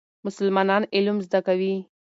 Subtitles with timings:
[0.25, 1.75] مسلمانان علم زده کوي.